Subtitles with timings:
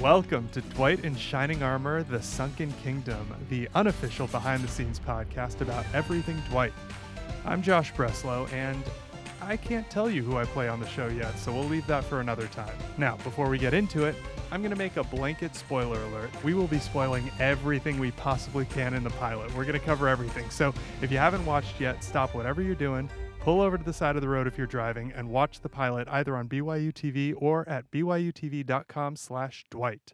[0.00, 5.60] Welcome to Dwight in Shining Armor, The Sunken Kingdom, the unofficial behind the scenes podcast
[5.60, 6.72] about everything Dwight.
[7.44, 8.82] I'm Josh Breslow, and
[9.42, 12.02] I can't tell you who I play on the show yet, so we'll leave that
[12.02, 12.74] for another time.
[12.96, 14.14] Now, before we get into it,
[14.50, 16.30] I'm going to make a blanket spoiler alert.
[16.42, 19.54] We will be spoiling everything we possibly can in the pilot.
[19.54, 20.48] We're going to cover everything.
[20.48, 24.16] So if you haven't watched yet, stop whatever you're doing, pull over to the side
[24.16, 27.66] of the road if you're driving, and watch the pilot either on BYU TV or
[27.68, 30.12] at byutv.com slash Dwight.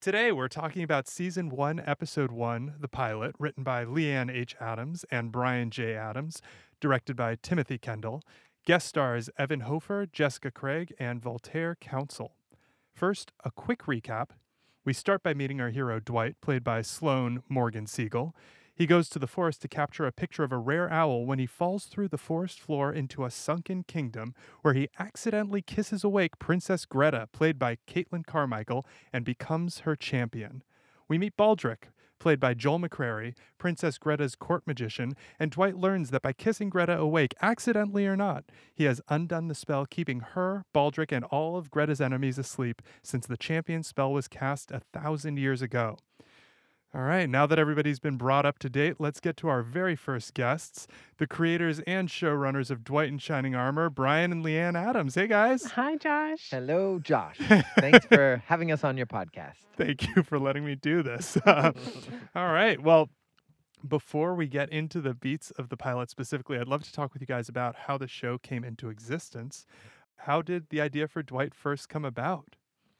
[0.00, 4.54] Today, we're talking about Season 1, Episode 1, the pilot, written by Leanne H.
[4.60, 5.94] Adams and Brian J.
[5.94, 6.42] Adams,
[6.78, 8.22] directed by Timothy Kendall.
[8.66, 12.36] Guest stars Evan Hofer, Jessica Craig, and Voltaire Council.
[12.94, 14.30] First, a quick recap.
[14.84, 18.36] We start by meeting our hero Dwight, played by Sloane Morgan Siegel.
[18.76, 21.46] He goes to the forest to capture a picture of a rare owl when he
[21.46, 26.84] falls through the forest floor into a sunken kingdom where he accidentally kisses awake Princess
[26.84, 30.62] Greta, played by Caitlin Carmichael, and becomes her champion.
[31.08, 31.84] We meet Baldric,
[32.18, 36.98] played by Joel McCrary, Princess Greta's court magician, and Dwight learns that by kissing Greta
[36.98, 41.70] awake, accidentally or not, he has undone the spell keeping her, Baldric, and all of
[41.70, 45.96] Greta's enemies asleep since the champion spell was cast a thousand years ago.
[46.96, 49.96] All right, now that everybody's been brought up to date, let's get to our very
[49.96, 50.86] first guests,
[51.18, 55.14] the creators and showrunners of Dwight in Shining Armor, Brian and Leanne Adams.
[55.14, 55.64] Hey, guys.
[55.72, 56.48] Hi, Josh.
[56.50, 57.36] Hello, Josh.
[57.78, 59.56] Thanks for having us on your podcast.
[59.76, 61.36] Thank you for letting me do this.
[61.44, 61.72] Uh,
[62.34, 63.10] all right, well,
[63.86, 67.20] before we get into the beats of the pilot specifically, I'd love to talk with
[67.20, 69.66] you guys about how the show came into existence.
[70.20, 72.56] How did the idea for Dwight first come about?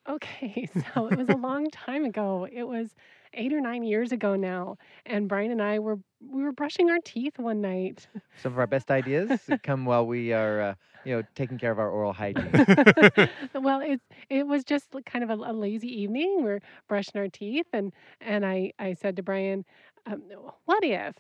[0.09, 2.47] Okay, so it was a long time ago.
[2.51, 2.95] It was
[3.35, 6.99] eight or nine years ago now, and Brian and I were we were brushing our
[7.05, 8.07] teeth one night.
[8.43, 11.79] Some of our best ideas come while we are, uh, you know, taking care of
[11.79, 12.51] our oral hygiene.
[13.55, 16.43] well, it it was just kind of a, a lazy evening.
[16.43, 19.65] We're brushing our teeth, and and I I said to Brian,
[20.07, 20.23] um,
[20.65, 21.17] "What if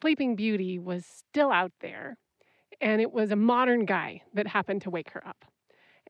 [0.00, 2.16] Sleeping Beauty was still out there,
[2.80, 5.44] and it was a modern guy that happened to wake her up?"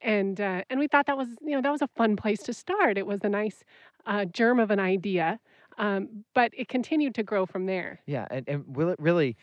[0.02, 2.52] And uh, and we thought that was you know that was a fun place to
[2.52, 2.98] start.
[2.98, 3.64] It was a nice
[4.06, 5.40] uh, germ of an idea,
[5.78, 8.00] um, but it continued to grow from there.
[8.06, 9.36] Yeah, and and will it really,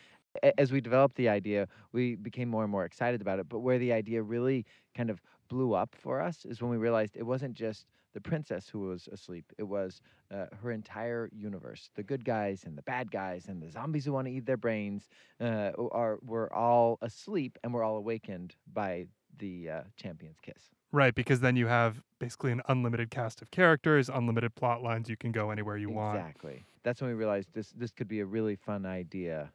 [0.58, 3.50] as we developed the idea, we became more and more excited about it.
[3.50, 4.66] But where the idea really
[4.96, 8.70] kind of blew up for us is when we realized it wasn't just the princess
[8.70, 9.46] who was asleep.
[9.58, 11.90] It was uh, her entire universe.
[11.96, 14.58] The good guys and the bad guys and the zombies who want to eat their
[14.58, 15.10] brains
[15.42, 20.70] uh, are were all asleep and were all awakened by the uh, champion's kiss.
[20.92, 25.10] Right, because then you have basically an unlimited cast of characters, unlimited plot lines.
[25.10, 26.20] You can go anywhere you want.
[26.20, 26.66] Exactly.
[26.84, 29.52] That's when we realized this this could be a really fun idea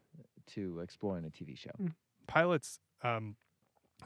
[0.54, 1.70] to explore in a TV show.
[1.80, 1.92] Mm.
[2.26, 3.36] Pilots um,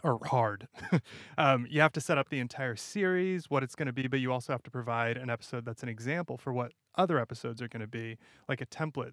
[0.05, 0.69] are hard.
[1.39, 4.21] um, you have to set up the entire series, what it's going to be, but
[4.21, 7.69] you also have to provide an episode that's an example for what other episodes are
[7.69, 8.19] going to be,
[8.49, 9.13] like a template.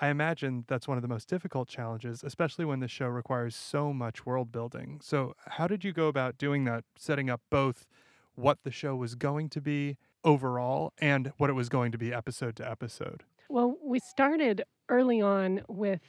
[0.00, 3.92] I imagine that's one of the most difficult challenges, especially when the show requires so
[3.92, 4.98] much world building.
[5.02, 7.86] So, how did you go about doing that, setting up both
[8.34, 12.14] what the show was going to be overall and what it was going to be
[12.14, 13.24] episode to episode?
[13.50, 16.00] Well, we started early on with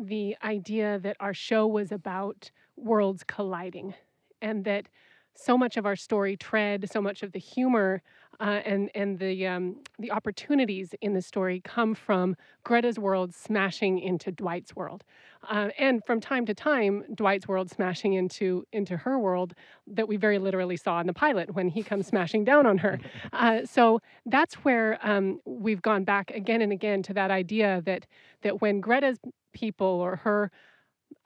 [0.00, 3.94] the idea that our show was about worlds colliding,
[4.40, 4.88] and that
[5.36, 8.02] so much of our story tread, so much of the humor
[8.40, 13.98] uh, and and the um, the opportunities in the story come from Greta's world smashing
[13.98, 15.04] into Dwight's world,
[15.48, 19.54] uh, and from time to time Dwight's world smashing into into her world
[19.86, 22.98] that we very literally saw in the pilot when he comes smashing down on her.
[23.32, 28.06] Uh, so that's where um, we've gone back again and again to that idea that
[28.42, 29.18] that when Greta's
[29.52, 30.50] people or her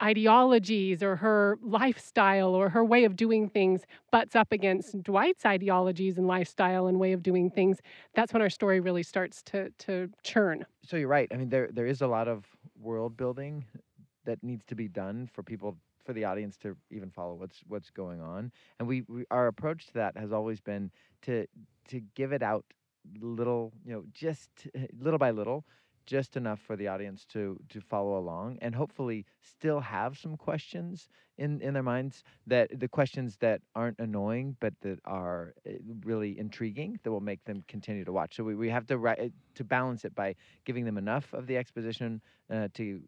[0.01, 3.81] ideologies or her lifestyle or her way of doing things
[4.11, 7.79] butts up against Dwight's ideologies and lifestyle and way of doing things,
[8.13, 10.65] that's when our story really starts to to churn.
[10.83, 11.27] So you're right.
[11.31, 12.45] I mean, there there is a lot of
[12.79, 13.65] world building
[14.25, 17.89] that needs to be done for people for the audience to even follow what's what's
[17.89, 18.51] going on.
[18.79, 20.91] And we, we our approach to that has always been
[21.23, 21.47] to
[21.89, 22.65] to give it out
[23.21, 25.65] little, you know, just eh, little by little
[26.07, 31.09] just enough for the audience to to follow along and hopefully still have some questions
[31.37, 35.73] in in their minds that the questions that aren't annoying but that are uh,
[36.03, 38.35] really intriguing that will make them continue to watch.
[38.35, 41.57] So we, we have to ri- to balance it by giving them enough of the
[41.57, 43.01] exposition uh, to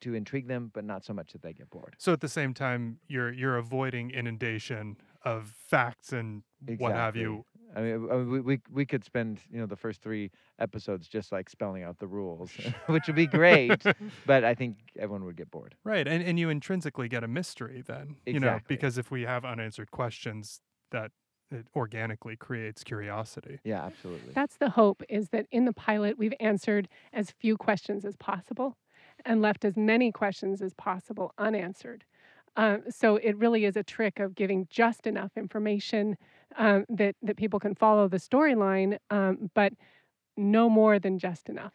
[0.00, 1.94] to intrigue them but not so much that they get bored.
[1.98, 6.42] So at the same time, you're you're avoiding inundation of facts and
[6.78, 7.44] what have you.
[7.76, 11.08] I mean, I mean, we, we we could spend you know the first three episodes
[11.08, 12.50] just like spelling out the rules,
[12.86, 13.82] which would be great.
[14.26, 15.76] but I think everyone would get bored.
[15.84, 19.44] Right, and and you intrinsically get a mystery then, you know, because if we have
[19.44, 21.12] unanswered questions, that
[21.50, 23.58] it organically creates curiosity.
[23.64, 24.32] Yeah, absolutely.
[24.32, 28.76] That's the hope is that in the pilot, we've answered as few questions as possible
[29.24, 32.04] and left as many questions as possible unanswered.
[32.56, 36.16] Uh, so it really is a trick of giving just enough information
[36.56, 39.72] um, that, that people can follow the storyline, um, but
[40.36, 41.72] no more than just enough.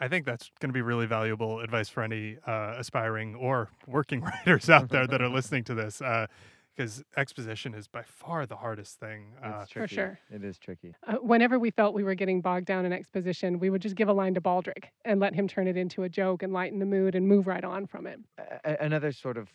[0.00, 4.20] I think that's going to be really valuable advice for any uh, aspiring or working
[4.46, 6.00] writers out there that are listening to this.
[6.02, 6.26] Uh,
[6.74, 9.34] because exposition is by far the hardest thing.
[9.44, 9.94] Uh, It's tricky.
[9.94, 10.18] sure.
[10.30, 10.94] It is tricky.
[11.06, 14.08] Uh, whenever we felt we were getting bogged down in exposition, we would just give
[14.08, 16.86] a line to Baldric and let him turn it into a joke and lighten the
[16.86, 18.20] mood and move right on from it.
[18.38, 19.48] A- a- another sort of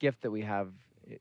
[0.00, 0.70] gift that we have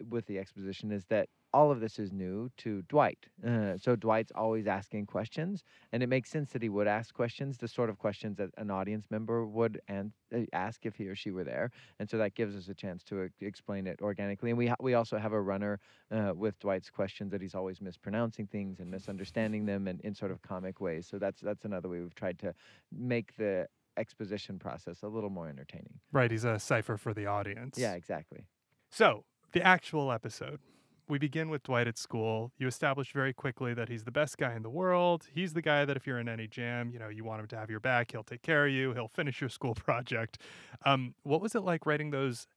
[0.09, 3.27] with the exposition is that all of this is new to Dwight.
[3.47, 5.63] Uh, so Dwight's always asking questions,
[5.93, 8.69] and it makes sense that he would ask questions, the sort of questions that an
[8.69, 11.71] audience member would and uh, ask if he or she were there.
[11.97, 14.49] And so that gives us a chance to uh, explain it organically.
[14.49, 15.79] And we ha- we also have a runner
[16.11, 20.31] uh, with Dwight's questions that he's always mispronouncing things and misunderstanding them, and in sort
[20.31, 21.07] of comic ways.
[21.07, 22.53] So that's that's another way we've tried to
[22.91, 26.01] make the exposition process a little more entertaining.
[26.11, 27.77] right, he's a cipher for the audience.
[27.77, 28.45] Yeah, exactly.
[28.91, 29.23] So,
[29.53, 30.59] the actual episode.
[31.07, 32.51] We begin with Dwight at school.
[32.57, 35.27] You establish very quickly that he's the best guy in the world.
[35.31, 37.57] He's the guy that if you're in any jam, you know, you want him to
[37.57, 38.11] have your back.
[38.11, 38.93] He'll take care of you.
[38.93, 40.39] He'll finish your school project.
[40.83, 42.47] Um, what was it like writing those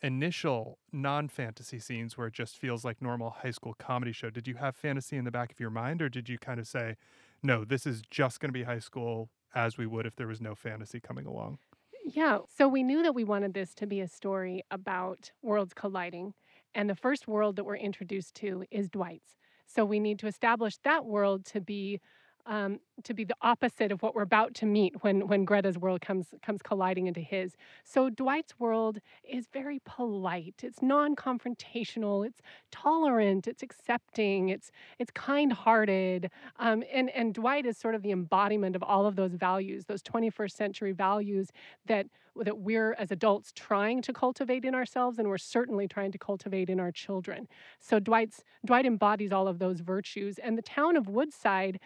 [0.00, 4.30] initial non-fantasy scenes where it just feels like normal high school comedy show?
[4.30, 6.66] Did you have fantasy in the back of your mind, or did you kind of
[6.66, 6.96] say,
[7.42, 10.40] "No, this is just going to be high school as we would if there was
[10.40, 11.58] no fantasy coming along"?
[12.04, 12.38] Yeah.
[12.48, 16.34] So we knew that we wanted this to be a story about worlds colliding.
[16.78, 19.34] And the first world that we're introduced to is Dwight's.
[19.66, 22.00] So we need to establish that world to be
[22.46, 26.00] um, to be the opposite of what we're about to meet when when Greta's world
[26.00, 27.56] comes comes colliding into his.
[27.84, 28.98] So Dwight's world
[29.28, 30.56] is very polite.
[30.62, 32.26] It's non-confrontational.
[32.26, 32.40] It's
[32.70, 33.46] tolerant.
[33.46, 34.48] It's accepting.
[34.48, 36.30] It's it's kind-hearted.
[36.58, 40.02] Um, and and Dwight is sort of the embodiment of all of those values, those
[40.02, 41.48] 21st century values
[41.86, 42.06] that
[42.44, 46.70] that we're as adults trying to cultivate in ourselves and we're certainly trying to cultivate
[46.70, 47.48] in our children.
[47.80, 51.80] So Dwight's Dwight embodies all of those virtues and the town of Woodside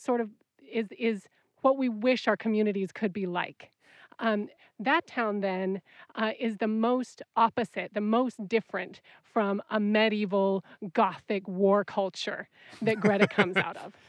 [0.00, 0.30] sort of
[0.70, 1.26] is is
[1.62, 3.70] what we wish our communities could be like.
[4.18, 4.48] Um,
[4.78, 5.80] that town then
[6.14, 12.48] uh, is the most opposite, the most different from a medieval Gothic war culture
[12.82, 13.94] that Greta comes out of.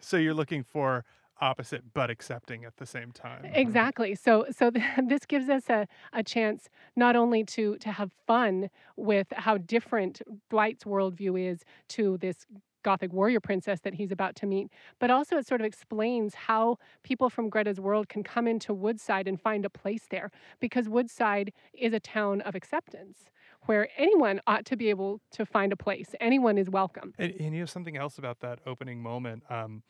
[0.00, 1.04] So you're looking for
[1.40, 3.44] opposite but accepting at the same time.
[3.54, 4.14] Exactly.
[4.14, 8.68] So so th- this gives us a, a chance not only to to have fun
[8.96, 12.46] with how different Dwight's worldview is to this
[12.84, 14.68] Gothic warrior princess that he's about to meet,
[15.00, 19.26] but also it sort of explains how people from Greta's world can come into Woodside
[19.26, 23.24] and find a place there because Woodside is a town of acceptance
[23.66, 26.14] where anyone ought to be able to find a place.
[26.20, 27.14] Anyone is welcome.
[27.18, 29.42] And, and you know something else about that opening moment.
[29.50, 29.82] Um,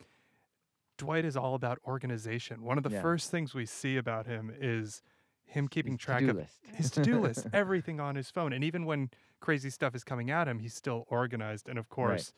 [0.97, 2.63] Dwight is all about organization.
[2.63, 3.03] One of the Yeah.
[3.03, 5.03] first things we see about him is
[5.45, 6.61] him keeping His track of list.
[6.73, 9.11] his to-do list, everything on his phone, and even when
[9.41, 11.69] crazy stuff is coming at him, he's still organized.
[11.69, 12.33] And of course,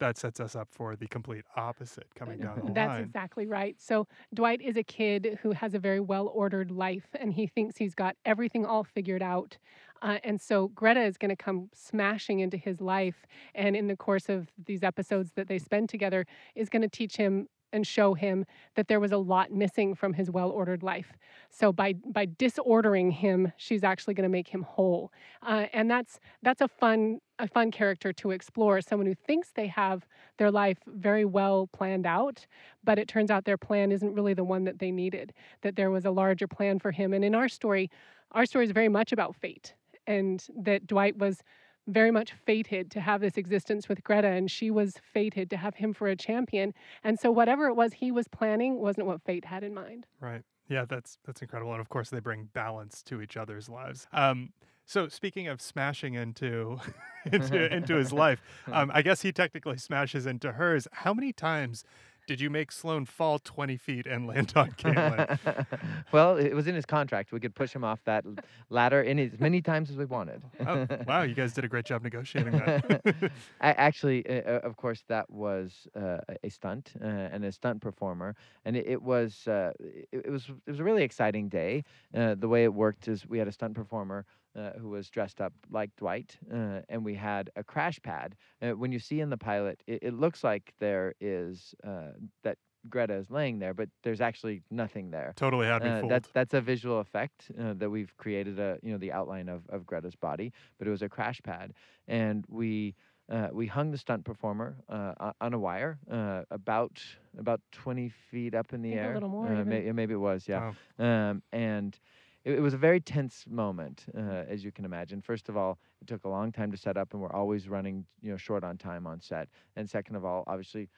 [0.00, 2.74] that sets us up for the complete opposite coming down the line.
[2.74, 3.76] That's exactly right.
[3.78, 7.76] So Dwight is a kid who has a very well ordered life and he thinks
[7.76, 9.56] he's got everything all figured out.
[10.02, 13.26] Uh, and so Greta is going to come smashing into his life.
[13.54, 17.16] And in the course of these episodes that they spend together, is going to teach
[17.16, 21.12] him and show him that there was a lot missing from his well-ordered life.
[21.50, 25.12] So by by disordering him, she's actually going to make him whole,
[25.42, 28.80] uh, and that's that's a fun a fun character to explore.
[28.80, 30.06] Someone who thinks they have
[30.38, 32.46] their life very well planned out,
[32.84, 35.32] but it turns out their plan isn't really the one that they needed.
[35.62, 37.12] That there was a larger plan for him.
[37.12, 37.90] And in our story,
[38.32, 39.74] our story is very much about fate,
[40.06, 41.42] and that Dwight was
[41.92, 45.76] very much fated to have this existence with Greta, and she was fated to have
[45.76, 46.74] him for a champion.
[47.04, 50.06] And so, whatever it was he was planning wasn't what fate had in mind.
[50.20, 50.42] Right.
[50.68, 51.72] Yeah, that's that's incredible.
[51.72, 54.06] And of course, they bring balance to each other's lives.
[54.12, 54.52] Um,
[54.86, 56.80] so speaking of smashing into
[57.32, 58.42] into into his life,
[58.72, 60.88] um, I guess he technically smashes into hers.
[60.90, 61.84] How many times
[62.30, 65.66] did you make Sloane fall twenty feet and land on Caitlin?
[66.12, 67.32] well, it was in his contract.
[67.32, 68.24] We could push him off that
[68.68, 70.40] ladder in as many times as we wanted.
[70.64, 73.32] oh, wow, you guys did a great job negotiating that.
[73.60, 77.50] A- Actually, uh, uh, of course, that was uh, a- a stunt uh, and a
[77.50, 81.48] stunt performer, and it, it was uh, it, it was it was a really exciting
[81.48, 81.82] day.
[82.14, 84.24] Uh, the way it worked is we had a stunt performer
[84.56, 88.36] uh, who was dressed up like Dwight, uh, and we had a crash pad.
[88.62, 92.58] Uh, when you see in the pilot, it, it looks like there is uh, that
[92.88, 95.34] Greta is laying there, but there's actually nothing there.
[95.36, 96.10] totally had me Uh, fooled.
[96.10, 99.66] that's that's a visual effect uh, that we've created a you know the outline of,
[99.68, 101.72] of Greta's body, but it was a crash pad,
[102.08, 102.94] and we
[103.30, 107.02] uh, we hung the stunt performer uh, on a wire uh, about
[107.38, 109.14] about 20 feet up in the Maybe a air.
[109.14, 109.68] little more Uh, even.
[109.68, 110.72] may- maybe it was, yeah.
[110.98, 111.30] Wow.
[111.30, 111.98] Um, and
[112.44, 115.20] it, it was a very tense moment, uh, as you can imagine.
[115.20, 118.06] First of all, it took a long time to set up, and we're always running,
[118.22, 119.48] you know, short on time on set.
[119.76, 120.88] And second of all, obviously,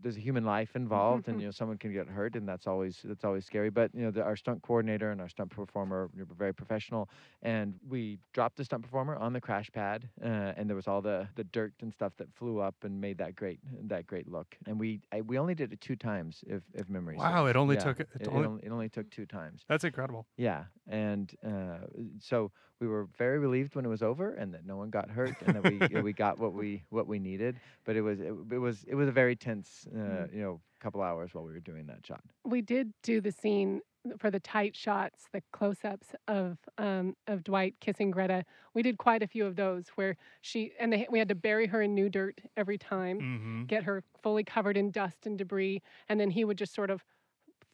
[0.00, 3.00] there's a human life involved, and you know, someone can get hurt, and that's always
[3.04, 3.70] that's always scary.
[3.70, 7.08] But you know, the, our stunt coordinator and our stunt performer were very professional,
[7.42, 10.26] and we dropped the stunt performer on the crash pad, uh,
[10.56, 13.34] and there was all the the dirt and stuff that flew up and made that
[13.34, 14.56] great that great look.
[14.66, 17.46] And we I, we only did it two times, if if memory Wow, serves.
[17.46, 19.66] it only Yeah, took it, it, it only, only, it only took two times.
[19.68, 20.26] that's incredible.
[20.36, 21.86] Yeah, and uh,
[22.18, 25.42] so we were very relieved when it was over, and that no one got hurt,
[25.42, 27.60] and that we uh, we got what we what we needed.
[27.84, 30.32] But it was it, it was it was a very tense, uh, Mm.
[30.32, 32.22] you know, couple hours while we were doing that shot.
[32.44, 33.80] we did do the scene
[34.18, 38.44] for the tight shots, the close-ups of um, of Dwight kissing Greta.
[38.72, 41.66] We did quite a few of those where she and they, we had to bury
[41.66, 45.82] her in new dirt every time, hmm get her fully covered in dust and debris,
[46.08, 47.04] and then he would just sort of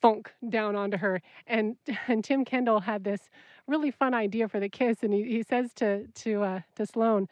[0.02, 1.22] funk down onto her.
[1.46, 1.76] And
[2.08, 3.30] and Tim Kendall had this
[3.66, 7.28] really fun idea for the kiss, and he, he says to to uh, to Sloane,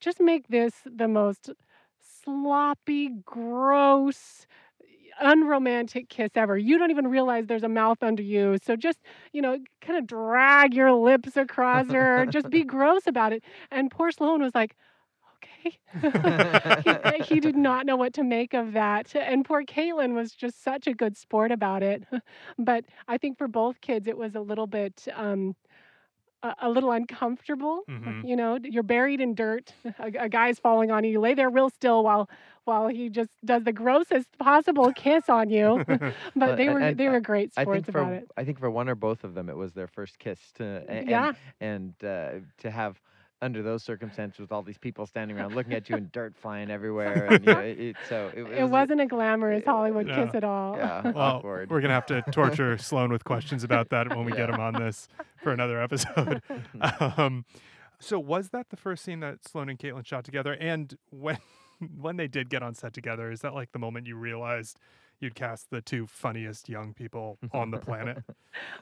[0.00, 1.50] just make this the most
[2.24, 4.46] sloppy, gross,
[5.20, 6.56] unromantic kiss ever.
[6.56, 8.58] You don't even realize there's a mouth under you.
[8.62, 9.00] So just,
[9.32, 12.26] you know, kind of drag your lips across her.
[12.26, 13.42] just be gross about it.
[13.70, 14.76] And poor Sloane was like.
[15.62, 19.14] he, he did not know what to make of that.
[19.14, 22.04] And poor Caitlin was just such a good sport about it.
[22.58, 25.06] but I think for both kids, it was a little bit.
[25.14, 25.54] Um,
[26.44, 28.26] a, a little uncomfortable, Mhm.
[28.28, 28.58] you know.
[28.62, 29.72] You're buried in dirt.
[29.98, 31.12] A, a guy's falling on you.
[31.12, 32.28] You lay there real still while
[32.64, 35.84] while he just does the grossest possible kiss on you.
[35.86, 38.30] but Well, they were and they were great I think sports for about it.
[38.36, 40.40] I think for one or both of them, it was their first kiss.
[40.54, 41.32] To, and, Yeah.
[41.60, 43.00] and uh, to have
[43.42, 46.70] under those circumstances with all these people standing around looking at you and dirt flying
[46.70, 50.24] everywhere, and you know, it, it, so it, It wasn't a glamorous it- Hollywood Yeah.
[50.24, 50.76] kiss at all.
[50.76, 51.68] yeah Well, awkward.
[51.70, 54.74] we're gonna have to torture Sloane with questions about that when we get him on
[54.74, 55.08] this
[55.42, 56.40] for another episode.
[57.18, 57.44] um,
[58.00, 60.54] so was that the first scene that Sloane and Caitlin shot together?
[60.58, 61.38] And when
[62.00, 64.78] when they did get on set together, is that like the moment you realized
[65.22, 68.18] you'd cast the two funniest young people on the planet?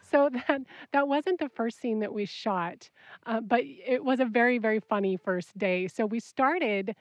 [0.02, 2.90] So that that wasn't the first scene that we shot,
[3.26, 5.86] uh, but it was a very very funny first day.
[5.86, 6.96] So we started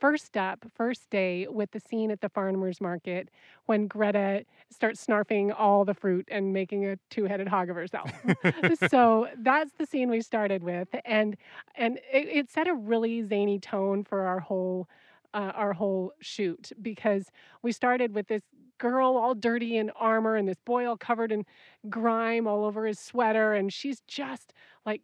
[0.00, 3.28] first up first day with the scene at the farmers market
[3.66, 8.10] when Greta starts snarfing all the fruit and making a two-headed hog of herself.
[8.88, 11.36] so that's the scene we started with, and
[11.74, 14.88] and it, it set a really zany tone for our whole
[15.34, 17.26] uh, our whole shoot because
[17.62, 18.42] we started with this
[18.78, 21.44] girl all dirty in armor and this boy all covered in
[21.88, 24.52] grime all over his sweater and she's just
[24.84, 25.02] like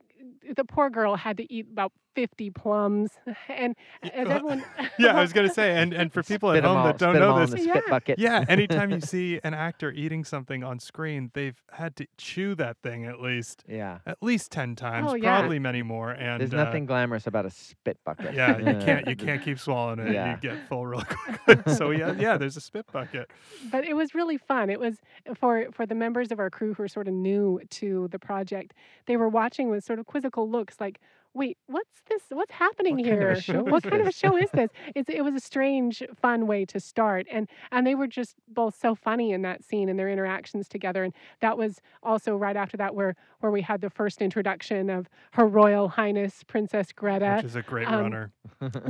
[0.57, 3.11] the poor girl had to eat about 50 plums
[3.49, 4.65] and as uh, everyone
[4.99, 7.39] yeah, I was gonna say, and and for people at home all- that don't know
[7.47, 7.81] this, spit Yeah.
[7.89, 8.19] bucket.
[8.19, 12.77] yeah, anytime you see an actor eating something on screen, they've had to chew that
[12.83, 13.99] thing at least yeah.
[14.07, 15.39] at least ten times, Oh, yeah.
[15.39, 16.11] probably many more.
[16.11, 18.35] And There's uh, nothing glamorous about a spit bucket.
[18.35, 20.13] Yeah, you Uh, can't you can't keep swallowing it.
[20.13, 20.33] Yeah.
[20.35, 21.03] You get full real
[21.45, 21.69] quick.
[21.69, 23.31] so yeah, yeah, there's a spit bucket.
[23.71, 24.99] but it was really fun it was
[25.37, 28.75] for for the members of our crew who are sort of new to the project
[29.07, 31.01] they were watching with sort of quizzical looks like
[31.35, 33.31] wait what's this what's happening What kind of here?
[33.31, 34.71] a show what kind of a show is this?
[34.97, 38.77] It's, it was a strange fun way to start and and they were just both
[38.77, 42.77] so funny in that scene and their interactions together and that was also right after
[42.79, 47.45] that where where we had the first introduction of her royal highness princess greta Which
[47.47, 48.33] is a great um, runner.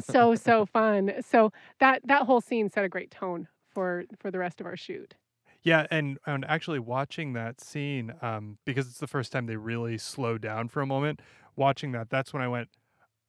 [0.01, 1.13] so so fun.
[1.21, 4.77] So that that whole scene set a great tone for for the rest of our
[4.77, 5.15] shoot
[5.63, 9.99] Yeah, and and actually watching that scene, um, because it's the first time they really
[9.99, 11.21] slow down for a moment.
[11.57, 12.71] Watching that, that's when I went,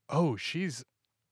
[0.09, 0.83] "Oh, she's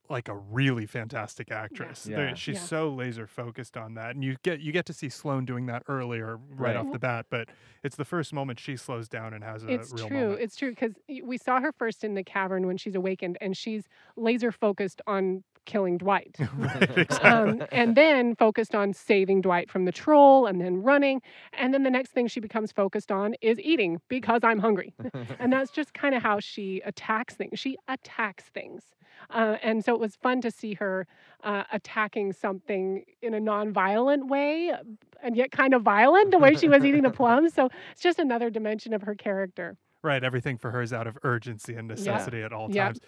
[0.09, 2.03] like a really fantastic actress.
[2.05, 2.33] There- Yeah.
[2.35, 2.61] She's Yeah.
[2.63, 5.83] so laser focused on that, and you get you get to see Sloane doing that
[5.87, 6.75] earlier, right, Right.
[6.75, 7.27] off the bat.
[7.29, 7.49] But
[7.83, 10.19] it's the first moment she slows down and has a It's real true.
[10.21, 10.41] moment.
[10.41, 13.87] It's true because we saw her first in the cavern when she's awakened, and she's
[14.17, 16.35] laser focused on killing Dwight.
[16.57, 17.29] right, exactly.
[17.29, 21.21] um, and then focused on saving Dwight from the troll and then running.
[21.53, 24.93] And then the next thing she becomes focused on is eating because I'm hungry.
[25.39, 27.59] and that's just kind of how she attacks things.
[27.59, 28.81] She attacks things.
[29.29, 31.05] Uh, and so it was fun to see her
[31.43, 34.73] uh, attacking something in a non-violent way
[35.21, 37.53] and yet kind of violent the way she was eating the plums.
[37.53, 39.77] So it's just another dimension of her character.
[40.01, 42.85] Right, everything for her is out of urgency and necessity at all Yep.
[42.85, 42.99] times.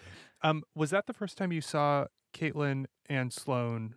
[0.42, 3.94] Um, was that the first time you saw Caitlin and Sloane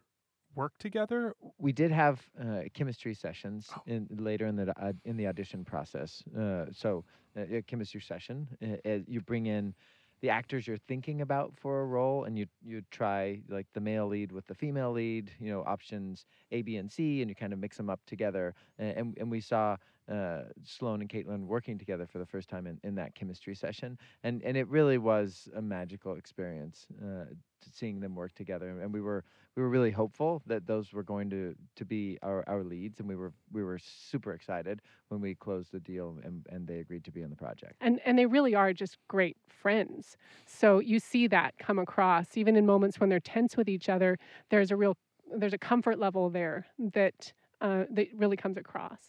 [0.56, 1.34] work together?
[1.58, 3.82] we did have uh, chemistry sessions Oh.
[3.86, 6.24] in later in the uh, in the audition process.
[6.38, 7.04] Uh, so
[7.38, 8.48] uh, a chemistry session,
[8.86, 9.74] uh, you bring in
[10.22, 14.08] the actors you're thinking about for a role, and you you try like the male
[14.08, 17.54] lead with the female lead, you know, options A, B, and C, and you kind
[17.54, 18.54] of mix them up together.
[18.80, 19.78] And and, we saw
[20.10, 23.98] uh, Sloane and Caitlin working together for the first time in, in that chemistry session,
[24.24, 27.26] and and it really was a magical experience uh,
[27.74, 28.70] seeing them work together.
[28.70, 29.24] And we were
[29.56, 33.08] we were really hopeful that those were going to to be our, our leads, and
[33.08, 37.04] we were we were super excited when we closed the deal and, and they agreed
[37.06, 37.76] to be in the project.
[37.82, 40.18] And and they really are just great friends.
[40.46, 44.18] So you see that come across even in moments when they're tense with each other.
[44.50, 44.98] There's a real
[45.34, 49.00] there's a comfort level there that uh, that really comes across.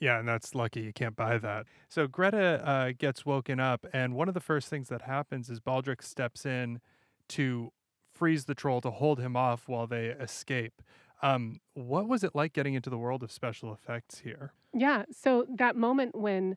[0.00, 0.80] Yeah, and that's lucky.
[0.82, 1.66] You can't buy that.
[1.88, 5.60] So Greta uh, gets woken up, and one of the first things that happens is
[5.60, 6.80] Baldric steps in
[7.28, 7.72] to
[8.14, 10.82] freeze the troll to hold him off while they escape.
[11.22, 14.52] Um, what was it like getting into the world of special effects here?
[14.72, 15.04] Yeah.
[15.10, 16.56] So that moment when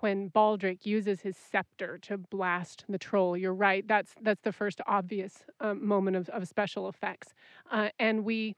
[0.00, 3.86] when Baldric uses his scepter to blast the troll, you're right.
[3.86, 7.34] That's that's the first obvious um, moment of, of special effects,
[7.70, 8.56] uh, and we.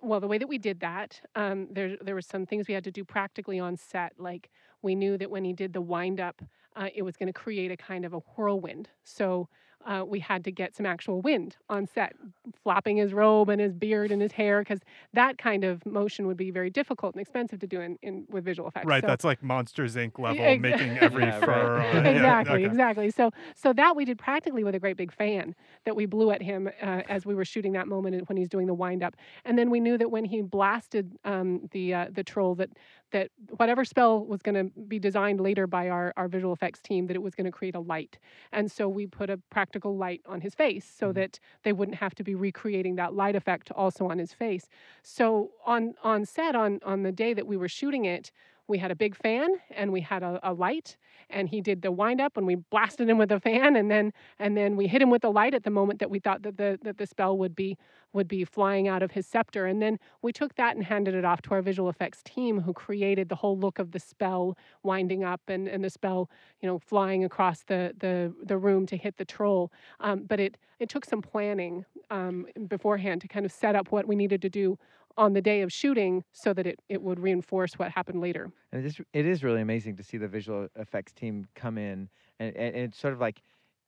[0.00, 2.84] Well, the way that we did that, um, there there were some things we had
[2.84, 4.14] to do practically on set.
[4.18, 6.40] Like we knew that when he did the wind up,
[6.74, 8.88] uh, it was going to create a kind of a whirlwind.
[9.04, 9.48] So
[9.86, 12.14] uh, we had to get some actual wind on set,
[12.62, 14.80] flapping his robe and his beard and his hair, because
[15.12, 18.44] that kind of motion would be very difficult and expensive to do in, in with
[18.44, 18.86] visual effects.
[18.86, 20.18] Right, So- that's like Monsters Inc.
[20.18, 21.44] level, Ex- making every Yeah, right.
[21.44, 21.80] fur.
[21.80, 22.04] on it.
[22.04, 22.64] Yeah, exactly, okay.
[22.64, 23.10] exactly.
[23.10, 26.42] So, so that we did practically with a great big fan that we blew at
[26.42, 29.58] him uh, as we were shooting that moment when he's doing the wind up, and
[29.58, 32.70] then we knew that when he blasted um, the uh, the troll that
[33.14, 37.06] that whatever spell was going to be designed later by our our visual effects team
[37.08, 38.18] that it was going to create a light,
[38.52, 41.14] and so we put a practical light on his face so Mhm.
[41.14, 44.68] that they wouldn't have to be recreating that light effect also on his face.
[45.02, 48.32] So on on set on on the day that we were shooting it,
[48.66, 50.96] we had a big fan and we had a, a light
[51.30, 54.12] and he did the wind up and we blasted him with a fan and then
[54.38, 56.56] and then we hit him with the light at the moment that we thought that
[56.56, 57.76] the that the spell would be
[58.14, 59.66] would be flying out of his scepter.
[59.66, 62.72] And then we took that and handed it off to our visual effects team who
[62.72, 66.30] created the whole look of the spell winding up and, and the spell
[66.62, 69.70] you know flying across the the, the room to hit the troll.
[70.00, 74.06] Um, but it it took some planning um, beforehand to kind of set up what
[74.06, 74.78] we needed to do
[75.16, 78.84] on the day of shooting so that it, it would reinforce what happened later And
[78.84, 82.54] it is, it is really amazing to see the visual effects team come in and,
[82.56, 83.42] and, and it's sort of like,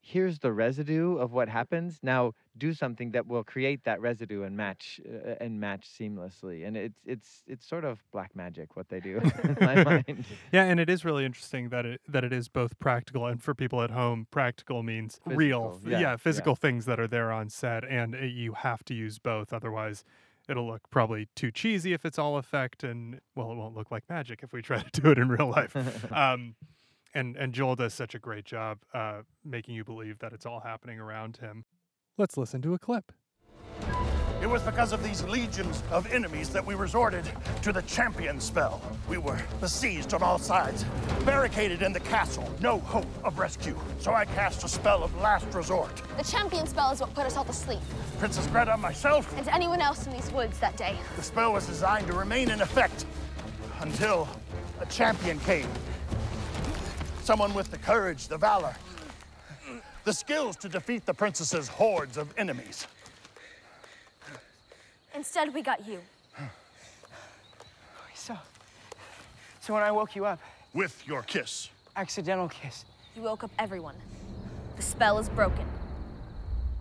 [0.06, 1.98] here's the residue of what happens.
[2.02, 6.66] Now do something that will create that residue and match uh, and match seamlessly.
[6.66, 10.24] And it's it's it's sort of black magic what they do in my mind.
[10.52, 13.54] Yeah, and it is really interesting that it that it is both practical and for
[13.54, 16.16] people at home, practical means real, Physical, yeah, yeah, yeah.
[16.16, 20.04] physical things that are there on set, and uh, you have to use both, otherwise.
[20.48, 24.04] It'll look probably too cheesy if it's all effect, and well, it won't look like
[24.08, 25.76] magic if we try to do it in real life.
[26.12, 26.54] um,
[27.14, 30.60] and and Joel does such a great job uh, making you believe that it's all
[30.60, 31.64] happening around him.
[32.18, 33.12] Let's listen to a clip.
[34.46, 37.24] It was because of these legions of enemies that we resorted
[37.62, 38.80] to the champion spell.
[39.08, 40.84] We were besieged on all sides,
[41.24, 43.76] barricaded in the castle, no hope of rescue.
[43.98, 45.90] So I cast a spell of last resort.
[46.16, 47.80] The champion spell is what put us all to sleep.
[48.20, 50.94] Princess Greta, myself, And anyone else in these woods that day.
[51.16, 53.04] the spell was designed to remain in effect
[53.80, 54.28] until
[54.80, 55.68] a champion came.
[57.24, 58.76] Someone with the courage, the valor,
[60.04, 62.86] the skills to defeat the princess's hordes of enemies.
[65.16, 65.98] Instead, we got you.
[68.14, 68.36] So,
[69.60, 70.38] so when I woke you up,
[70.74, 71.70] With your kiss.
[71.96, 72.84] accidental kiss.
[73.14, 73.94] You woke up everyone.
[74.76, 75.64] The spell is broken.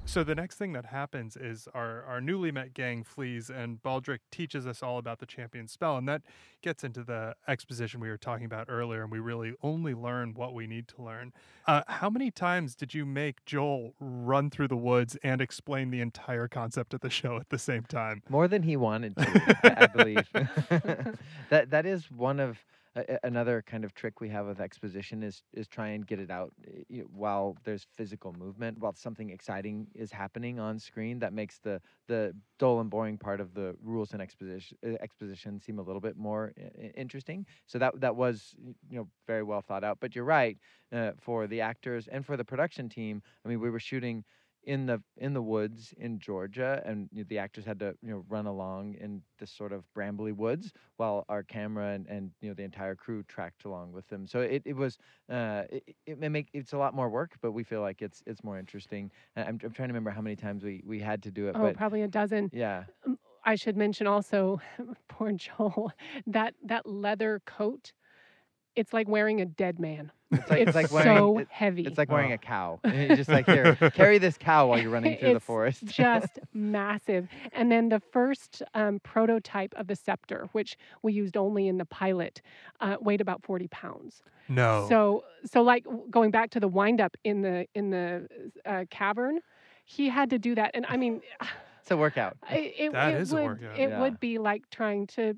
[0.08, 4.20] So the next thing that happens is our, our newly met gang flees, and Baldric
[4.32, 6.22] teaches us all about the champion spell, and that
[6.62, 10.54] gets into the exposition we were talking about earlier, and we really only learn what
[10.54, 11.34] we need to learn.
[11.68, 16.00] Uh, how many times did you make Joel run through the woods and explain the
[16.02, 18.22] entire concept of the show at the same time?
[18.30, 20.30] More than he wanted to, I- I believe.
[21.50, 22.60] that that is one of
[23.24, 26.54] another kind of trick we have with exposition is is try and get it out
[27.04, 31.20] know, while there's physical movement, while something exciting is happening on screen.
[31.20, 35.60] That makes the the dull and boring part of the rules and exposition uh, exposition
[35.60, 36.62] seem a little bit more i-
[36.96, 37.46] interesting.
[37.68, 40.00] So that that was you know very well thought out.
[40.00, 40.58] But you're right
[40.92, 43.22] uh, for the actors and for the production team.
[43.44, 44.24] I mean, we were shooting
[44.66, 48.10] in the in the woods in Georgia, and you know, the actors had to you
[48.10, 52.50] know run along in this sort of brambly woods, while our camera and, and you
[52.50, 54.28] know the entire crew tracked along with them.
[54.28, 54.98] So it, it was
[55.30, 58.24] uh, it, it may make it's a lot more work, but we feel like it's
[58.26, 59.12] it's more interesting.
[59.36, 61.62] I'm, I'm trying to remember how many times we we had to do it, oh
[61.62, 62.84] but probably a dozen yeah,
[63.46, 64.60] I should mention also,
[65.08, 65.92] poor Joel,
[66.28, 67.94] that that leather coat.
[68.76, 70.12] It's like wearing a dead man.
[70.38, 71.84] It's like it's, like wearing so it- heavy.
[71.86, 72.36] it's like wearing Oh.
[72.36, 72.80] a cow.
[72.86, 75.86] You're just like here, carry this cow while you're running through the It's forest.
[75.86, 77.28] just massive.
[77.54, 81.86] And then the first um, prototype of the scepter, which we used only in the
[81.86, 82.42] pilot,
[82.82, 84.22] uh, weighed about 40 pounds.
[84.48, 84.86] No.
[84.90, 88.28] So, so like w- going back to the windup in the in the
[88.66, 89.40] uh, cavern,
[89.86, 90.72] he had to do that.
[90.74, 91.22] And I mean,
[91.82, 92.36] It's a workout.
[92.50, 93.80] it, it, That it is a would workout.
[93.80, 94.02] it Yeah.
[94.02, 95.36] would be like trying to.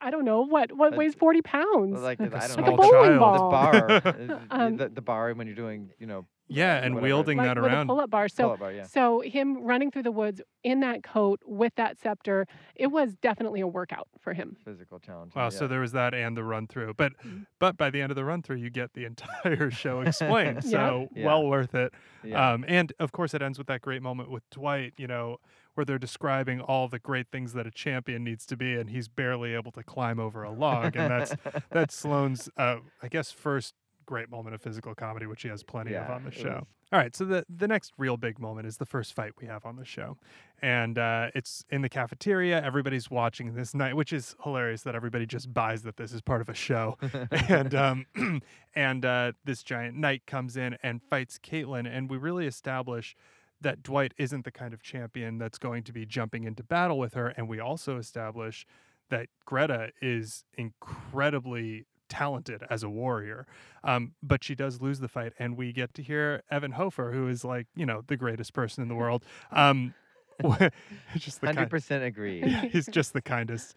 [0.00, 2.00] I don't know what what But- weighs 40 pounds.
[2.00, 2.74] Like, Like a I don't like know.
[2.74, 3.20] a bowling child.
[3.20, 3.50] ball.
[3.50, 7.04] The bar, Um, the, the bar when you're doing, you know, yeah, and whatever.
[7.14, 7.82] wielding like that around.
[7.86, 8.28] a pull-up bar.
[8.28, 8.82] So pull-up bar, yeah.
[8.84, 13.60] So him running through the woods in that coat with that scepter, it was definitely
[13.60, 14.56] a workout for him.
[14.64, 15.34] Physical challenge.
[15.36, 15.48] Wow, yeah.
[15.50, 16.94] so there was that and the run through.
[16.94, 17.46] But Mhm.
[17.60, 20.64] but by the end of the run through you get the entire show explained.
[20.70, 21.26] So Yeah.
[21.26, 21.92] well worth it.
[22.24, 22.52] yeah.
[22.52, 25.36] Um, and of course, it ends with that great moment with Dwight, you know,
[25.74, 29.08] where they're describing all the great things that a champion needs to be, and he's
[29.08, 30.96] barely able to climb over a log.
[30.96, 31.34] And that's
[31.70, 33.74] that's Sloane's, uh, I guess, first
[34.06, 36.42] great moment of physical comedy, which he has plenty of on the show.
[36.42, 39.46] was- All right, so the the next real big moment is the first fight we
[39.46, 40.16] have on the show,
[40.60, 42.60] and uh, it's in the cafeteria.
[42.60, 46.40] Everybody's watching this night, which is hilarious that everybody just buys that this is part
[46.40, 46.98] of a show
[47.48, 48.06] and um,
[48.74, 53.14] and uh, this giant knight comes in and fights Caitlin, and we really establish
[53.60, 57.14] that Dwight isn't the kind of champion that's going to be jumping into battle with
[57.14, 58.66] her, and we also establish
[59.10, 63.46] that Greta is incredibly talented as a warrior,
[63.84, 67.28] um, but she does lose the fight, and we get to hear Evan Hofer, who
[67.28, 69.24] is like you know the greatest person in the world.
[69.52, 69.94] Um,
[71.16, 72.42] just the Hundred kind, percent agree.
[72.72, 73.76] he's just the kindest.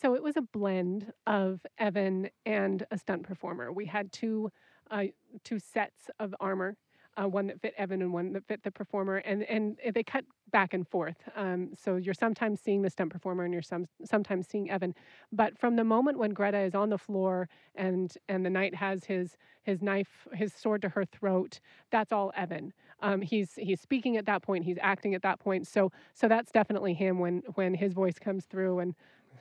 [0.00, 3.72] So it was a blend of Evan and a stunt performer.
[3.72, 4.50] We had two
[4.90, 5.04] uh,
[5.44, 6.76] two sets of armor,
[7.20, 10.24] uh, one that fit Evan and one that fit the performer, and and they cut
[10.50, 11.16] back and forth.
[11.36, 14.94] Um, so you're sometimes seeing the stunt performer and you're some, sometimes seeing Evan.
[15.32, 19.04] But from the moment when Greta is on the floor and and the knight has
[19.04, 22.72] his his knife, his sword to her throat, that's all Evan.
[23.02, 24.64] Um, he's he's speaking at that point.
[24.64, 25.66] He's acting at that point.
[25.66, 28.94] So so that's definitely him when when his voice comes through and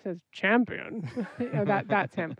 [0.03, 1.09] says champion.
[1.39, 2.35] You know, that that's him.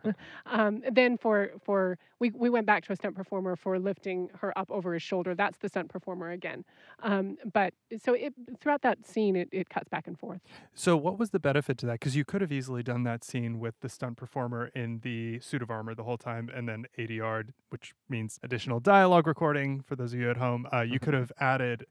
[0.45, 4.57] Um, then for for we we went back to a stunt performer for lifting her
[4.57, 5.35] up over his shoulder.
[5.35, 6.65] That's the stunt performer again.
[7.01, 10.41] Um, but so it throughout that scene it, it cuts back and forth.
[10.73, 11.93] So, what was the benefit to that?
[11.93, 15.61] Because you could have easily done that scene with the stunt performer in the suit
[15.61, 19.81] of armor the whole time, and then ADR, which means additional dialogue recording.
[19.81, 21.85] For those of you at home, uh, you could have added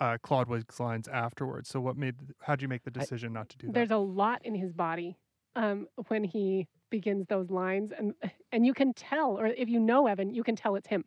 [0.00, 1.68] uh, Clodwig's lines afterwards.
[1.68, 2.16] So, what made?
[2.40, 3.74] How'd you make the decision not to do that?
[3.74, 5.16] There's a lot in his body
[5.56, 8.14] um, when he begins those lines, and
[8.52, 11.04] and you can tell, or if you know Evan, you can tell it's him.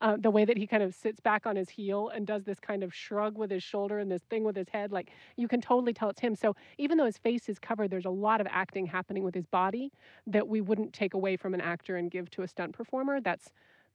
[0.00, 2.58] Uh, the way that he kind of sits back on his heel and does this
[2.58, 5.60] kind of shrug with his shoulder and this thing with his head, like you can
[5.60, 6.34] totally tell it's him.
[6.34, 9.46] So even though his face is covered, there's a lot of acting happening with his
[9.46, 9.92] body
[10.26, 13.20] that we wouldn't take away from an actor and give to a stunt performer.
[13.20, 13.52] That's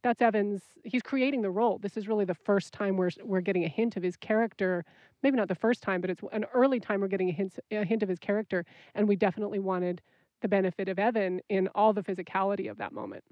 [0.08, 0.64] that's Evans.
[0.84, 1.78] He's creating the role.
[1.80, 4.86] This is really the first time we're we're getting a hint of his character.
[5.22, 7.84] Maybe not the first time, but it's an early time we're getting a hint a
[7.84, 8.66] hint of his character,
[8.96, 10.02] and we definitely wanted
[10.42, 13.24] the benefit of Evan in all the physicality of that moment.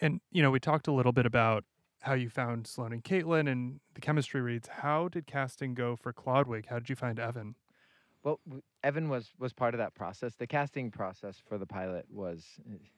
[0.00, 1.64] and you know, we talked a little bit about
[2.02, 4.68] how you found Sloane and Caitlin and the chemistry reads.
[4.68, 6.66] How did casting go for Clodwig?
[6.66, 7.54] How did you find Evan?
[8.24, 8.40] Well,
[8.82, 10.34] Evan was was part of that process.
[10.36, 12.44] The casting process for the pilot was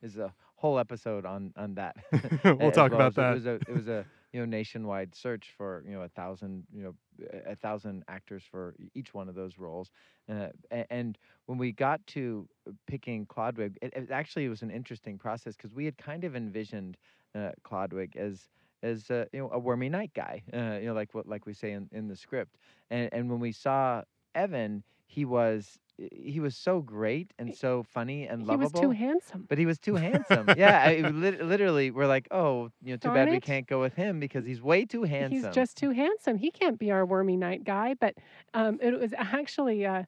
[0.02, 1.96] is a whole episode on on that.
[2.60, 3.00] We'll talk well.
[3.00, 3.32] about that.
[3.32, 6.64] It was a it was a you know nationwide search for you know a thousand
[6.72, 6.94] you know
[7.32, 9.90] a- a thousand actors for each one of those roles.
[10.30, 10.48] Uh,
[10.90, 12.48] and when we got to
[12.86, 16.96] picking Clodwig, it, it actually was an interesting process because we had kind of envisioned
[17.34, 18.48] uh, Clodwig as
[18.82, 21.52] as uh, you know a wormy knight guy, uh, you know like what like we
[21.54, 22.56] say in, in the script.
[22.90, 24.02] And and when we saw
[24.34, 28.70] Evan, he was he was so great and so funny and he lovable.
[28.70, 29.46] was too handsome.
[29.48, 30.46] But he was too handsome.
[30.56, 33.80] yeah, I, it literally, we're like, oh, you know, too Darn bad we can't go
[33.80, 35.44] with him because he's way too handsome.
[35.44, 36.36] He's just too handsome.
[36.36, 37.94] He can't be our wormy knight guy.
[37.98, 38.14] But
[38.52, 40.02] um, it was actually uh,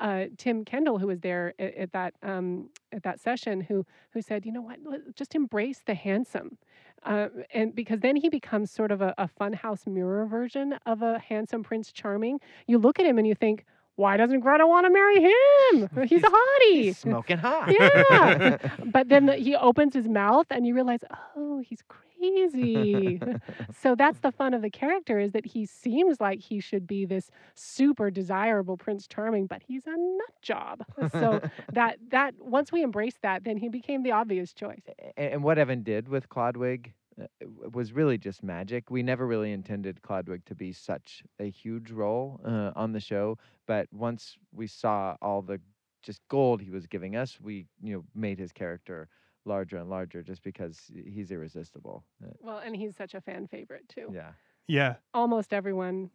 [0.00, 4.22] uh, Tim Kendall who was there at, at that um, at that session who who
[4.22, 4.78] said, you know what,
[5.14, 6.56] just embrace the handsome,
[7.04, 11.18] uh, and because then he becomes sort of a, a funhouse mirror version of a
[11.18, 12.40] handsome Prince Charming.
[12.66, 13.64] You look at him and you think.
[13.96, 16.06] Why doesn't Greta want to marry him?
[16.08, 16.82] He's a hottie.
[16.82, 17.72] He's smoking hot.
[17.72, 18.58] Yeah.
[18.86, 21.00] but then the, he opens his mouth and you realize,
[21.36, 23.20] oh, he's crazy.
[23.82, 27.04] so that's the fun of the character is that he seems like he should be
[27.04, 30.84] this super desirable Prince Charming, but he's a nut job.
[31.12, 31.40] So
[31.72, 34.82] that that once we embraced that, then he became the obvious choice.
[35.16, 37.26] A- and what Evan did with Clodwig uh,
[37.72, 38.90] was really just magic.
[38.90, 43.38] We never really intended Clodwig to be such a huge role uh, on the show,
[43.66, 45.60] but once we saw all the
[46.02, 49.08] just gold he was giving us, we you know made his character
[49.46, 52.04] larger and larger just because he's irresistible.
[52.22, 54.10] Uh, Well, and he's such a fan favorite too.
[54.12, 54.32] yeah.
[54.66, 54.94] Yeah.
[55.12, 56.10] Almost everyone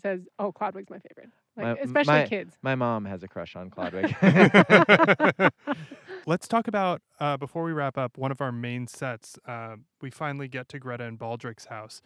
[0.00, 2.56] says, "Oh, Clodwig's my favorite." Like, My- especially my- kids.
[2.62, 4.14] My mom has a crush on Clodwig.
[6.30, 9.36] Let's talk about uh, before we wrap up one of our main sets.
[9.48, 12.02] Uh, we finally get to Greta and Baldric's house.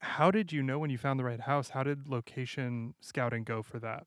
[0.00, 1.70] How did you know when you found the right house?
[1.70, 4.06] How did location scouting go for that?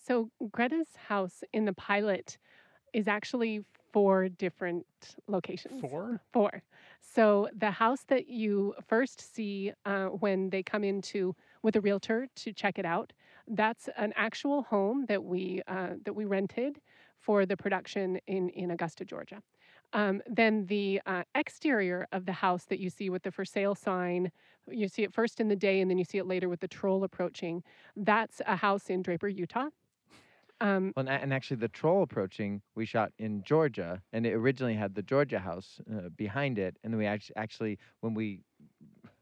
[0.00, 2.38] So Greta's house in the pilot
[2.92, 4.86] is actually four different
[5.26, 5.80] locations.
[5.80, 6.20] Four?
[6.32, 6.62] Four.
[7.00, 12.28] So the house that you first see uh, when they come into with a realtor
[12.36, 13.12] to check it out,
[13.48, 16.80] that's an actual home that we uh, that we rented
[17.26, 19.40] for the production in in Augusta, Georgia.
[19.92, 23.76] Um, then the uh, exterior of the house that you see with the for sale
[23.76, 24.32] sign,
[24.82, 26.72] you see it first in the day and then you see it later with the
[26.78, 27.62] troll approaching.
[27.96, 29.68] That's a house in Draper, Utah.
[30.60, 34.94] Um, Well, and, actually, the troll approaching we shot in Georgia, and it originally had
[34.94, 36.76] the Georgia house uh, behind it.
[36.82, 38.40] And then we actually, actually, when we,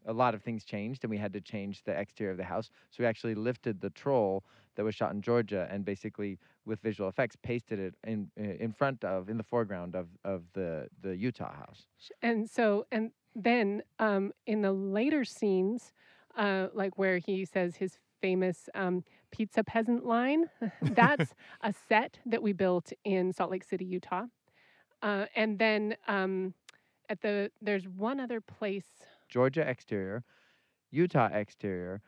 [0.06, 2.70] a lot of things changed, and we had to change the exterior of the house.
[2.90, 4.44] So we actually lifted the troll
[4.76, 9.04] that was shot in Georgia, and basically with visual effects, pasted it in in front
[9.04, 11.86] of, in the foreground of of the the Utah house.
[12.22, 15.92] And so, and then um, in the later scenes,
[16.36, 20.48] uh, like where he says his famous um, pizza peasant line,
[20.82, 24.24] that's a set that we built in Salt Lake City, Utah.
[25.02, 26.54] Uh, and then um,
[27.08, 28.86] at the, there's one other place.
[29.28, 30.22] Georgia exterior,
[30.90, 32.00] Utah exterior,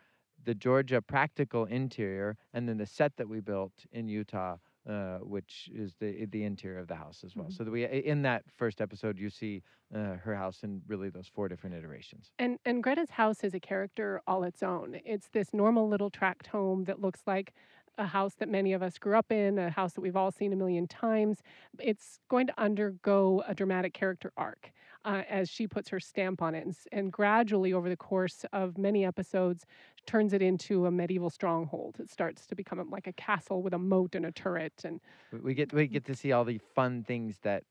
[0.45, 5.69] the Georgia practical interior, and then the set that we built in Utah, uh, which
[5.73, 7.47] is the the interior of the house as well.
[7.47, 7.53] Mhm.
[7.53, 11.27] So that we in that first episode you see uh, her house in really those
[11.27, 12.31] four different iterations.
[12.39, 14.99] And, and Greta's house is a character all its own.
[15.05, 17.53] It's this normal little tract home that looks like
[17.97, 20.51] a house that many of us grew up in, a house that we've all seen
[20.51, 21.41] a million times.
[21.79, 24.71] It's going to undergo a dramatic character arc
[25.05, 28.77] uh, as she puts her stamp on it, and, and gradually over the course of
[28.77, 29.65] many episodes,
[30.05, 31.97] turns it into a medieval stronghold.
[31.99, 34.99] It starts to become like a castle with a moat and a turret, and
[35.31, 37.63] We, we get we get to see all the fun things that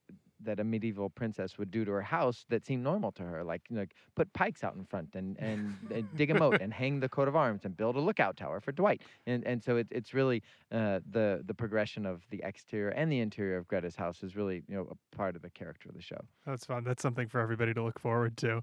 [0.44, 3.62] that a medieval princess would do to her house that seem normal to her, like
[3.68, 6.73] you know, like put pikes out in front and and, and dig a moat and
[6.73, 9.03] hang the coat of arms and build a lookout tower for Dwight.
[9.27, 13.20] And and so it, it's really uh, the the progression of the exterior and the
[13.20, 16.03] interior of Greta's house is really you know a part of the character of the
[16.03, 16.20] show.
[16.47, 16.85] That's fun.
[16.85, 18.62] That's something for everybody to look forward to.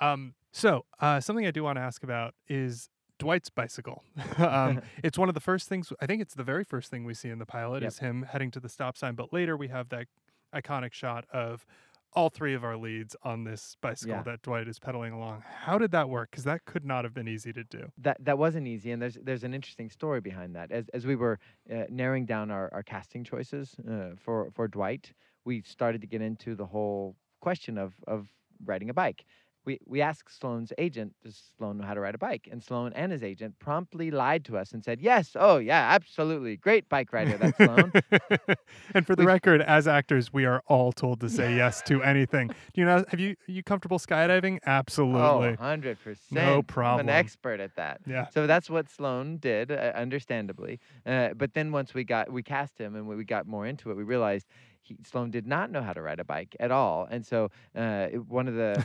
[0.00, 2.90] Um, so, uh, something I do want to ask about is
[3.22, 4.02] Dwight's bicycle.
[4.38, 7.14] um, it's one of the first things, I think it's the very first thing we
[7.14, 7.88] see in the pilot Yep.
[7.92, 9.14] is him heading to the stop sign.
[9.14, 10.06] But later we have that
[10.54, 11.64] iconic shot of
[12.14, 14.22] all three of our leads on this bicycle Yeah.
[14.24, 15.44] that Dwight is pedaling along.
[15.48, 16.30] How did that work?
[16.30, 17.90] Because that could not have been easy to do.
[17.98, 21.16] that that wasn't easy and there's there's an interesting story behind that as as we
[21.16, 21.38] were
[21.74, 25.12] uh, narrowing down our, our casting choices uh, for for Dwight
[25.44, 28.28] we started to get into the whole question of of
[28.64, 29.24] riding a bike
[29.64, 32.92] we we asked Sloane's agent does Sloane know how to ride a bike and Sloane
[32.94, 37.12] and his agent promptly lied to us and said yes oh yeah absolutely great bike
[37.12, 37.92] rider that's Sloane
[38.94, 42.02] and for the We've- record, as actors, we are all told to say yes to
[42.12, 42.48] anything.
[42.48, 43.04] Do you know?
[43.08, 44.58] Have you are you comfortable skydiving?
[44.66, 45.20] Absolutely.
[45.20, 45.96] oh 100%
[46.30, 47.08] No I'm problem.
[47.08, 48.26] an expert at that Yeah.
[48.28, 50.80] So that's what Sloane did, uh, understandably.
[51.06, 53.90] Uh, but then once we got we cast him and we we got more into
[53.90, 54.46] it, we realized
[54.82, 57.06] he, Sloane did not know how to ride a bike at all.
[57.10, 58.84] And so uh, one of the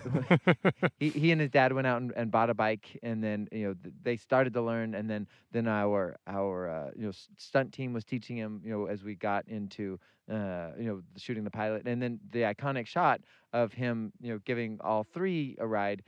[0.99, 3.67] he, he and his dad went out and, and bought a bike, and then you
[3.67, 7.73] know th- they started to learn, and then then our our uh, you know stunt
[7.73, 9.99] team was teaching him you know as we got into
[10.31, 13.21] uh, you know shooting the pilot, and then the iconic shot
[13.53, 16.03] of him you know giving all three a ride.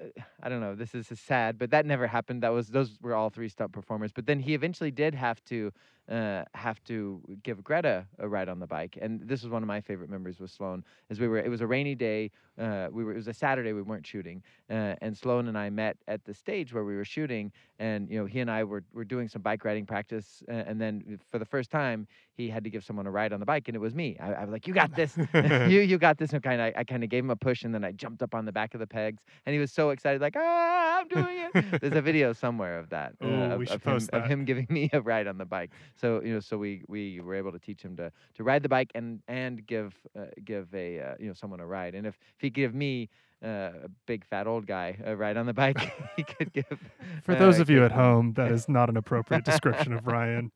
[0.00, 0.06] uh,
[0.42, 0.74] I don't know.
[0.74, 2.42] This is sad, but that never happened.
[2.42, 4.12] That was those were all three stunt performers.
[4.12, 5.72] But then he eventually did have to
[6.08, 9.66] uh, have to give Greta a ride on the bike, and this was one of
[9.66, 10.84] my favorite memories with Sloane.
[11.10, 12.30] As we were, it was a rainy day.
[12.58, 13.12] Uh, we were.
[13.12, 13.72] It was a Saturday.
[13.72, 17.04] We weren't shooting, uh, and Sloane and I met at the stage where we were
[17.04, 20.80] shooting, and you know he and I were were doing some bike riding practice, and
[20.80, 23.68] then for the first time he had to give someone a ride on the bike,
[23.68, 24.16] and it was me.
[24.20, 26.84] I, I was like, "You got this, you you got this." And kind of I
[26.84, 28.80] kind of gave him a push, and then I jumped up on the back of
[28.80, 32.32] the pegs, and he was so excited, like, "Ah, I'm doing it!" There's a video
[32.32, 35.00] somewhere of that, uh, Ooh, of, we should of him of him giving me a
[35.00, 35.70] ride on the bike.
[36.00, 38.68] So you know, so we we were able to teach him to to ride the
[38.68, 41.94] bike and and give uh, give a uh, you know someone a ride.
[41.94, 43.08] And if if he give me
[43.44, 46.78] uh, a big fat old guy a ride on the bike, he could give.
[47.22, 50.50] For uh, those of you at home, that is not an appropriate description of Brian.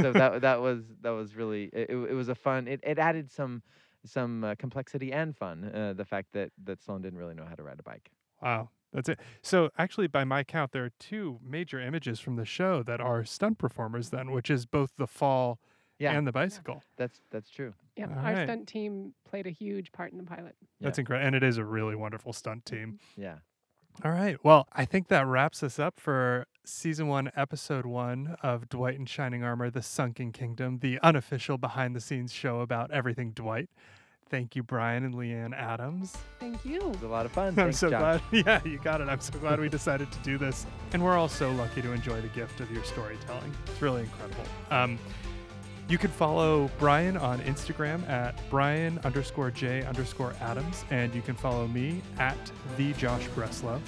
[0.00, 3.30] so that that was that was really it, it was a fun it, it added
[3.30, 3.62] some
[4.04, 7.54] some uh, complexity and fun uh, the fact that that Sloane didn't really know how
[7.54, 8.10] to ride a bike
[8.42, 9.20] Wow, that's it.
[9.42, 13.24] So actually, by my count, there are two major images from the show that are
[13.24, 14.10] stunt performers.
[14.10, 15.58] Then, which is both the fall
[15.98, 16.12] Yeah.
[16.12, 16.82] and the bicycle.
[16.96, 17.74] That's that's true.
[17.96, 18.46] Yeah, All our right.
[18.46, 20.56] stunt team played a huge part in the pilot.
[20.80, 21.26] That's incredible.
[21.26, 22.98] And it is a really wonderful stunt team.
[23.12, 23.22] Mm-hmm.
[23.22, 23.34] Yeah.
[24.04, 24.38] All right.
[24.42, 29.04] Well, I think that wraps us up for season one, episode one of Dwight in
[29.04, 33.68] Shining Armor, The Sunken Kingdom, the unofficial behind the scenes show about everything Dwight.
[34.30, 36.16] Thank you, Brian and Leanne Adams.
[36.38, 36.76] Thank you.
[36.78, 37.48] It was a lot of fun.
[37.48, 38.20] I'm Thanks, so Josh.
[38.30, 38.46] glad.
[38.46, 39.08] Yeah, you got it.
[39.08, 40.66] I'm so glad we decided to do this.
[40.92, 43.52] And we're all so lucky to enjoy the gift of your storytelling.
[43.66, 44.44] It's really incredible.
[44.70, 44.98] Um,
[45.88, 51.34] you can follow Brian on Instagram at Brian underscore J underscore Adams, and you can
[51.34, 52.38] follow me at
[52.76, 53.80] the Josh Breslow.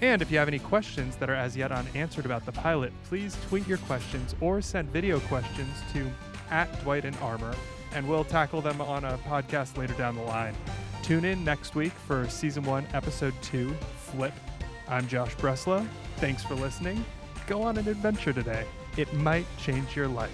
[0.00, 3.36] And if you have any questions that are as yet unanswered about the pilot, please
[3.48, 6.10] tweet your questions or send video questions to
[6.50, 7.54] at Dwight and Armor,
[7.94, 10.54] and we'll tackle them on a podcast later down the line.
[11.02, 14.32] Tune in next week for season one, episode two, Flip.
[14.88, 15.86] I'm Josh Breslow.
[16.16, 17.04] Thanks for listening.
[17.46, 18.64] Go on an adventure today.
[18.96, 20.30] It might change your life.